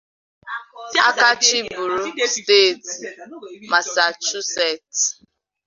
aka 1.07 1.29
chiburu 1.43 1.99
Steeti 2.31 2.93
Massachussets 3.71 4.99